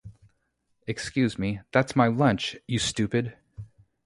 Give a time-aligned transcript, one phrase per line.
[0.87, 3.37] Excuse me, that's my lunch, you stupid!